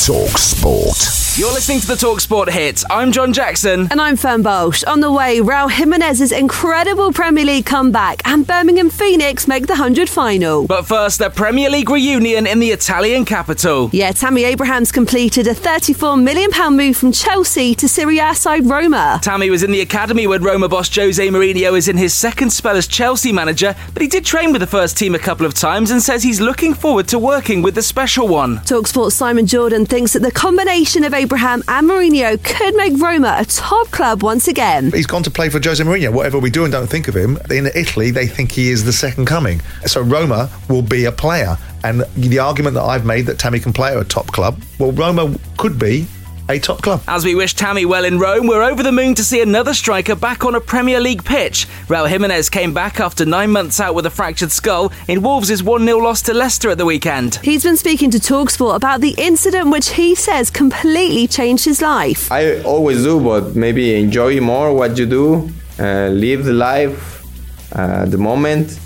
Talk 0.00 0.38
Sport. 0.38 1.29
You're 1.36 1.52
listening 1.52 1.78
to 1.80 1.86
the 1.86 1.94
Talksport 1.94 2.50
hits. 2.50 2.84
I'm 2.90 3.12
John 3.12 3.32
Jackson. 3.32 3.86
And 3.92 4.00
I'm 4.00 4.16
Fern 4.16 4.42
Bosch. 4.42 4.82
On 4.82 4.98
the 4.98 5.12
way, 5.12 5.38
Raul 5.38 5.70
Jimenez's 5.70 6.32
incredible 6.32 7.12
Premier 7.12 7.44
League 7.44 7.66
comeback 7.66 8.20
and 8.26 8.44
Birmingham 8.44 8.90
Phoenix 8.90 9.46
make 9.46 9.68
the 9.68 9.74
100 9.74 10.10
final. 10.10 10.66
But 10.66 10.86
first, 10.86 11.20
the 11.20 11.30
Premier 11.30 11.70
League 11.70 11.88
reunion 11.88 12.48
in 12.48 12.58
the 12.58 12.70
Italian 12.72 13.24
capital. 13.24 13.90
Yeah, 13.92 14.10
Tammy 14.10 14.42
Abrahams 14.42 14.90
completed 14.90 15.46
a 15.46 15.54
£34 15.54 16.20
million 16.20 16.50
move 16.76 16.96
from 16.96 17.12
Chelsea 17.12 17.76
to 17.76 17.88
Serie 17.88 18.18
A 18.18 18.34
side 18.34 18.66
Roma. 18.66 19.20
Tammy 19.22 19.50
was 19.50 19.62
in 19.62 19.70
the 19.70 19.82
academy 19.82 20.26
when 20.26 20.42
Roma 20.42 20.68
boss 20.68 20.94
Jose 20.94 21.26
Mourinho 21.28 21.78
is 21.78 21.86
in 21.86 21.96
his 21.96 22.12
second 22.12 22.50
spell 22.50 22.76
as 22.76 22.88
Chelsea 22.88 23.32
manager, 23.32 23.76
but 23.94 24.02
he 24.02 24.08
did 24.08 24.24
train 24.24 24.50
with 24.50 24.60
the 24.62 24.66
first 24.66 24.98
team 24.98 25.14
a 25.14 25.18
couple 25.18 25.46
of 25.46 25.54
times 25.54 25.92
and 25.92 26.02
says 26.02 26.24
he's 26.24 26.40
looking 26.40 26.74
forward 26.74 27.06
to 27.06 27.20
working 27.20 27.62
with 27.62 27.76
the 27.76 27.82
special 27.82 28.26
one. 28.26 28.56
Talksport's 28.58 29.14
Simon 29.14 29.46
Jordan 29.46 29.86
thinks 29.86 30.12
that 30.14 30.22
the 30.22 30.32
combination 30.32 31.04
of 31.04 31.19
Abraham 31.20 31.62
and 31.68 31.86
Mourinho 31.86 32.42
could 32.42 32.74
make 32.76 32.98
Roma 32.98 33.36
a 33.38 33.44
top 33.44 33.90
club 33.90 34.22
once 34.22 34.48
again. 34.48 34.90
He's 34.90 35.06
gone 35.06 35.22
to 35.24 35.30
play 35.30 35.50
for 35.50 35.60
Jose 35.62 35.84
Mourinho. 35.84 36.10
Whatever 36.10 36.38
we 36.38 36.48
do 36.48 36.64
and 36.64 36.72
don't 36.72 36.86
think 36.86 37.08
of 37.08 37.14
him, 37.14 37.38
in 37.50 37.66
Italy, 37.74 38.10
they 38.10 38.26
think 38.26 38.50
he 38.50 38.70
is 38.70 38.84
the 38.84 38.92
second 38.94 39.26
coming. 39.26 39.60
So 39.84 40.00
Roma 40.00 40.48
will 40.70 40.80
be 40.80 41.04
a 41.04 41.12
player. 41.12 41.58
And 41.84 42.04
the 42.16 42.38
argument 42.38 42.72
that 42.76 42.84
I've 42.84 43.04
made 43.04 43.26
that 43.26 43.38
Tammy 43.38 43.60
can 43.60 43.74
play 43.74 43.90
at 43.90 43.98
a 43.98 44.04
top 44.04 44.28
club, 44.28 44.62
well, 44.78 44.92
Roma 44.92 45.38
could 45.58 45.78
be 45.78 46.06
a 46.50 46.58
top 46.58 46.82
club. 46.82 47.02
As 47.06 47.24
we 47.24 47.34
wish 47.34 47.54
Tammy 47.54 47.84
well 47.84 48.04
in 48.04 48.18
Rome, 48.18 48.46
we're 48.46 48.62
over 48.62 48.82
the 48.82 48.92
moon 48.92 49.14
to 49.14 49.24
see 49.24 49.40
another 49.40 49.74
striker 49.74 50.16
back 50.16 50.44
on 50.44 50.54
a 50.54 50.60
Premier 50.60 51.00
League 51.00 51.24
pitch. 51.24 51.66
Raul 51.86 52.08
Jimenez 52.08 52.50
came 52.50 52.74
back 52.74 53.00
after 53.00 53.24
nine 53.24 53.50
months 53.50 53.80
out 53.80 53.94
with 53.94 54.06
a 54.06 54.10
fractured 54.10 54.50
skull 54.50 54.92
in 55.08 55.22
Wolves' 55.22 55.62
1 55.62 55.84
0 55.84 55.98
loss 55.98 56.22
to 56.22 56.34
Leicester 56.34 56.70
at 56.70 56.78
the 56.78 56.84
weekend. 56.84 57.36
He's 57.36 57.62
been 57.62 57.76
speaking 57.76 58.10
to 58.10 58.18
Talksport 58.18 58.76
about 58.76 59.00
the 59.00 59.14
incident 59.18 59.70
which 59.70 59.90
he 59.90 60.14
says 60.14 60.50
completely 60.50 61.26
changed 61.28 61.64
his 61.64 61.80
life. 61.80 62.30
I 62.32 62.62
always 62.62 63.02
do, 63.04 63.20
but 63.20 63.54
maybe 63.54 63.94
enjoy 63.94 64.40
more 64.40 64.74
what 64.74 64.98
you 64.98 65.06
do, 65.06 65.50
uh, 65.78 66.08
live 66.08 66.44
the 66.44 66.52
life, 66.52 67.24
uh, 67.72 68.06
the 68.06 68.18
moment 68.18 68.78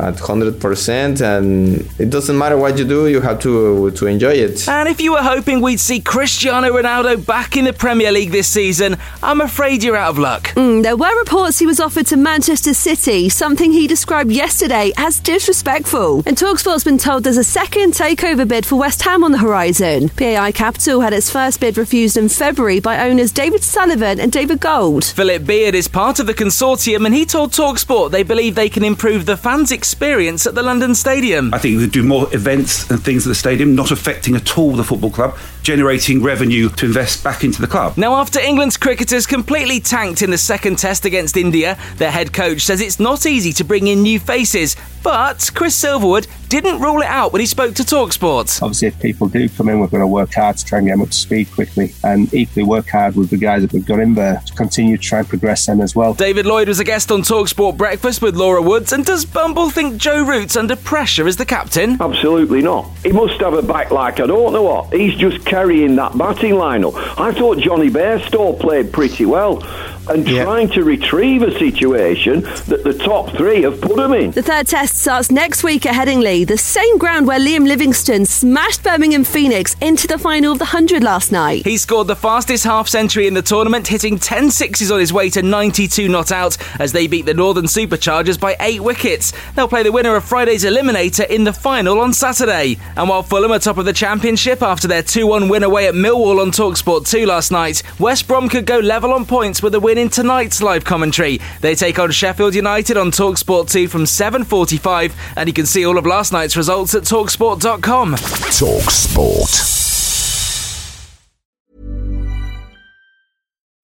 at 0.00 0.16
100% 0.16 1.20
and 1.20 1.88
it 1.98 2.10
doesn't 2.10 2.36
matter 2.36 2.56
what 2.56 2.78
you 2.78 2.84
do 2.84 3.08
you 3.08 3.20
have 3.20 3.38
to 3.40 3.90
to 3.90 4.06
enjoy 4.06 4.32
it. 4.32 4.68
And 4.68 4.88
if 4.88 5.00
you 5.00 5.12
were 5.12 5.22
hoping 5.22 5.60
we'd 5.60 5.80
see 5.80 6.00
cristiano 6.00 6.68
ronaldo 6.70 7.24
back 7.26 7.56
in 7.56 7.64
the 7.64 7.72
premier 7.72 8.12
league 8.12 8.30
this 8.30 8.48
season 8.48 8.96
i'm 9.22 9.40
afraid 9.40 9.82
you're 9.82 9.96
out 9.96 10.10
of 10.10 10.18
luck. 10.18 10.44
Mm, 10.54 10.82
there 10.82 10.96
were 10.96 11.18
reports 11.18 11.58
he 11.58 11.66
was 11.66 11.80
offered 11.80 12.06
to 12.06 12.16
manchester 12.16 12.74
city 12.74 13.28
something 13.28 13.72
he 13.72 13.86
described 13.86 14.30
yesterday 14.30 14.92
as 14.96 15.20
disrespectful. 15.20 16.22
And 16.26 16.36
talksport's 16.36 16.84
been 16.84 16.98
told 16.98 17.24
there's 17.24 17.36
a 17.36 17.44
second 17.44 17.92
takeover 17.92 18.46
bid 18.46 18.64
for 18.64 18.76
west 18.76 19.02
ham 19.02 19.24
on 19.24 19.32
the 19.32 19.38
horizon. 19.38 20.08
Pai 20.10 20.52
capital 20.52 21.00
had 21.00 21.12
its 21.12 21.30
first 21.30 21.60
bid 21.60 21.76
refused 21.76 22.16
in 22.16 22.28
february 22.28 22.80
by 22.80 23.08
owners 23.08 23.32
david 23.32 23.62
sullivan 23.62 24.20
and 24.20 24.32
david 24.32 24.60
gold. 24.60 25.04
Philip 25.04 25.44
beard 25.46 25.74
is 25.74 25.88
part 25.88 26.18
of 26.18 26.26
the 26.26 26.34
consortium 26.34 27.04
and 27.04 27.14
he 27.14 27.26
told 27.26 27.52
talksport 27.52 28.10
they 28.10 28.22
believe 28.22 28.54
they 28.54 28.68
can 28.68 28.84
improve 28.84 29.26
the 29.26 29.36
fans 29.36 29.72
experience 29.82 30.46
at 30.46 30.54
the 30.54 30.62
London 30.62 30.94
Stadium. 30.94 31.52
I 31.52 31.58
think 31.58 31.76
we 31.76 31.88
do 31.88 32.04
more 32.04 32.32
events 32.32 32.88
and 32.88 33.02
things 33.02 33.26
at 33.26 33.30
the 33.30 33.34
stadium, 33.34 33.74
not 33.74 33.90
affecting 33.90 34.36
at 34.36 34.56
all 34.56 34.76
the 34.76 34.84
football 34.84 35.10
club, 35.10 35.36
generating 35.62 36.22
revenue 36.22 36.68
to 36.70 36.86
invest 36.86 37.22
back 37.24 37.44
into 37.44 37.60
the 37.60 37.66
club. 37.66 37.96
Now, 37.96 38.14
after 38.14 38.40
England's 38.40 38.76
cricketers 38.76 39.26
completely 39.26 39.80
tanked 39.80 40.22
in 40.22 40.30
the 40.30 40.38
second 40.38 40.78
test 40.78 41.04
against 41.04 41.36
India, 41.36 41.78
their 41.96 42.10
head 42.10 42.32
coach 42.32 42.62
says 42.62 42.80
it's 42.80 43.00
not 43.00 43.26
easy 43.26 43.52
to 43.54 43.64
bring 43.64 43.86
in 43.86 44.02
new 44.02 44.18
faces. 44.18 44.76
But 45.02 45.50
Chris 45.54 45.80
Silverwood 45.82 46.28
didn't 46.48 46.80
rule 46.80 47.00
it 47.00 47.06
out 47.06 47.32
when 47.32 47.40
he 47.40 47.46
spoke 47.46 47.74
to 47.74 47.82
Talksport. 47.82 48.62
Obviously, 48.62 48.88
if 48.88 49.00
people 49.00 49.26
do 49.26 49.48
come 49.48 49.68
in, 49.68 49.80
we're 49.80 49.88
going 49.88 50.02
to 50.02 50.06
work 50.06 50.32
hard 50.34 50.56
to 50.58 50.64
try 50.64 50.78
and 50.78 50.86
get 50.86 50.92
them 50.92 51.02
up 51.02 51.08
to 51.08 51.14
speed 51.14 51.50
quickly 51.50 51.92
and 52.04 52.32
equally 52.32 52.62
work 52.62 52.88
hard 52.88 53.16
with 53.16 53.30
the 53.30 53.36
guys 53.36 53.62
that 53.62 53.72
we've 53.72 53.86
got 53.86 53.98
in 53.98 54.14
there 54.14 54.40
to 54.46 54.52
continue 54.54 54.96
to 54.96 55.02
try 55.02 55.18
and 55.20 55.28
progress 55.28 55.66
them 55.66 55.80
as 55.80 55.96
well. 55.96 56.14
David 56.14 56.46
Lloyd 56.46 56.68
was 56.68 56.78
a 56.78 56.84
guest 56.84 57.10
on 57.10 57.22
Talksport 57.22 57.76
Breakfast 57.76 58.22
with 58.22 58.36
Laura 58.36 58.62
Woods. 58.62 58.92
And 58.92 59.04
does 59.04 59.24
Bumble 59.24 59.70
think 59.70 59.96
Joe 59.96 60.24
Root's 60.24 60.56
under 60.56 60.76
pressure 60.76 61.26
as 61.26 61.36
the 61.36 61.46
captain? 61.46 62.00
Absolutely 62.00 62.62
not. 62.62 62.88
He 63.02 63.10
must 63.10 63.40
have 63.40 63.54
a 63.54 63.62
back 63.62 63.90
like 63.90 64.20
I 64.20 64.26
don't 64.26 64.52
know 64.52 64.62
what. 64.62 64.92
He's 64.92 65.16
just 65.16 65.44
carrying 65.52 65.96
that 65.96 66.16
batting 66.16 66.54
lineup. 66.54 66.94
I 67.20 67.30
thought 67.30 67.58
Jonny 67.58 67.90
Bairstow 67.90 68.58
played 68.58 68.90
pretty 68.90 69.26
well 69.26 69.60
and 70.08 70.28
yeah. 70.28 70.44
trying 70.44 70.68
to 70.70 70.84
retrieve 70.84 71.42
a 71.42 71.56
situation 71.58 72.40
that 72.40 72.82
the 72.84 72.94
top 72.94 73.30
three 73.36 73.62
have 73.62 73.80
put 73.80 73.96
them 73.96 74.12
in. 74.12 74.30
The 74.32 74.42
third 74.42 74.66
test 74.66 74.98
starts 74.98 75.30
next 75.30 75.62
week 75.62 75.86
at 75.86 75.94
Headingley, 75.94 76.46
the 76.46 76.58
same 76.58 76.98
ground 76.98 77.26
where 77.26 77.38
Liam 77.38 77.66
Livingstone 77.66 78.26
smashed 78.26 78.82
Birmingham 78.82 79.24
Phoenix 79.24 79.76
into 79.80 80.06
the 80.06 80.18
final 80.18 80.52
of 80.52 80.58
the 80.58 80.64
100 80.64 81.02
last 81.02 81.32
night. 81.32 81.64
He 81.64 81.76
scored 81.76 82.06
the 82.06 82.16
fastest 82.16 82.64
half 82.64 82.88
century 82.88 83.26
in 83.26 83.34
the 83.34 83.42
tournament, 83.42 83.88
hitting 83.88 84.18
10 84.18 84.50
sixes 84.50 84.90
on 84.90 85.00
his 85.00 85.12
way 85.12 85.30
to 85.30 85.42
92 85.42 86.08
not 86.08 86.32
out 86.32 86.56
as 86.80 86.92
they 86.92 87.06
beat 87.06 87.26
the 87.26 87.34
Northern 87.34 87.66
Superchargers 87.66 88.38
by 88.38 88.56
8 88.60 88.80
wickets. 88.80 89.32
They'll 89.54 89.68
play 89.68 89.82
the 89.82 89.92
winner 89.92 90.16
of 90.16 90.24
Friday's 90.24 90.64
Eliminator 90.64 91.28
in 91.28 91.44
the 91.44 91.52
final 91.52 92.00
on 92.00 92.12
Saturday. 92.12 92.78
And 92.96 93.08
while 93.08 93.22
Fulham 93.22 93.52
are 93.52 93.58
top 93.58 93.78
of 93.78 93.84
the 93.84 93.92
championship 93.92 94.62
after 94.62 94.88
their 94.88 95.02
2 95.02 95.26
1 95.26 95.48
win 95.48 95.62
away 95.62 95.86
at 95.86 95.94
Millwall 95.94 96.40
on 96.40 96.50
Talksport 96.50 97.08
2 97.08 97.26
last 97.26 97.52
night, 97.52 97.82
West 97.98 98.26
Brom 98.26 98.48
could 98.48 98.66
go 98.66 98.78
level 98.78 99.12
on 99.12 99.24
points 99.24 99.62
with 99.62 99.74
a 99.74 99.80
win 99.92 99.98
in 99.98 100.08
tonight's 100.08 100.62
live 100.62 100.84
commentary. 100.86 101.38
They 101.60 101.74
take 101.74 101.98
on 101.98 102.10
Sheffield 102.10 102.54
United 102.54 102.96
on 102.96 103.10
Talksport 103.10 103.70
2 103.70 103.88
from 103.88 104.04
7.45 104.04 105.12
and 105.36 105.46
you 105.48 105.52
can 105.52 105.66
see 105.66 105.84
all 105.84 105.98
of 105.98 106.06
last 106.06 106.32
night's 106.32 106.56
results 106.56 106.94
at 106.94 107.02
Talksport.com. 107.02 108.14
Talksport. 108.14 109.78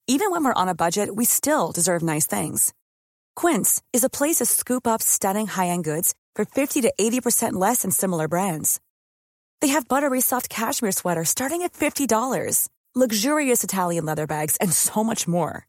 Even 0.07 0.31
when 0.31 0.43
we're 0.43 0.55
on 0.55 0.69
a 0.69 0.75
budget, 0.75 1.15
we 1.15 1.27
still 1.27 1.73
deserve 1.73 2.01
nice 2.03 2.27
things. 2.27 2.73
Quince 3.37 3.83
is 3.93 4.03
a 4.03 4.09
place 4.09 4.37
to 4.37 4.47
scoop 4.47 4.87
up 4.87 5.03
stunning 5.03 5.47
high-end 5.47 5.85
goods 5.85 6.15
for 6.35 6.47
50 6.47 6.81
to 6.81 6.93
80% 6.99 7.53
less 7.53 7.83
than 7.83 7.91
similar 7.91 8.27
brands. 8.29 8.81
They 9.61 9.69
have 9.69 9.87
buttery 9.87 10.23
soft 10.23 10.49
cashmere 10.49 10.93
sweaters 10.93 11.29
starting 11.29 11.61
at 11.63 11.75
$50, 11.75 12.69
luxurious 12.95 13.63
Italian 13.63 14.07
leather 14.07 14.27
bags, 14.27 14.57
and 14.63 14.73
so 14.73 15.05
much 15.05 15.29
more. 15.29 15.69